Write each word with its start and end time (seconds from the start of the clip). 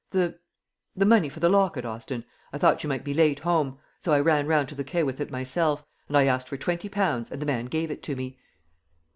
"The 0.09 0.39
the 0.95 1.05
money 1.05 1.29
for 1.29 1.39
the 1.39 1.47
locket, 1.49 1.85
Austin. 1.85 2.25
I 2.51 2.57
thought 2.57 2.81
you 2.83 2.87
might 2.89 3.03
be 3.03 3.13
late 3.13 3.37
home; 3.41 3.77
so 3.99 4.11
I 4.13 4.19
ran 4.19 4.47
round 4.47 4.67
to 4.69 4.73
the 4.73 4.83
Quai 4.83 5.03
with 5.03 5.21
it 5.21 5.29
myself. 5.29 5.85
And 6.07 6.17
I 6.17 6.25
asked 6.25 6.47
for 6.49 6.57
twenty 6.57 6.89
pounds, 6.89 7.29
and 7.31 7.39
the 7.39 7.45
man 7.45 7.65
gave 7.67 7.91
it 7.91 8.01
to 8.01 8.15
me." 8.15 8.39